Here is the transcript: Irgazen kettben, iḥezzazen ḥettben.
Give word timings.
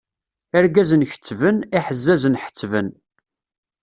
Irgazen 0.57 1.07
kettben, 1.11 1.55
iḥezzazen 1.77 2.39
ḥettben. 2.43 2.87